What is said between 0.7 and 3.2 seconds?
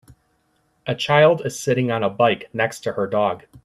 A child is sitting on a bike next to her